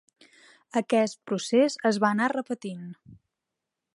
Aquest 0.79 1.19
procés 1.31 1.77
es 1.91 2.01
va 2.05 2.11
anar 2.17 2.31
repetint. 2.35 2.91